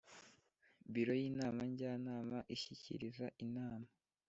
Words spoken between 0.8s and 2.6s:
Biro y’Inama Njyanama